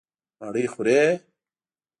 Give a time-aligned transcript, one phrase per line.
[0.39, 1.01] _مړۍ خورې؟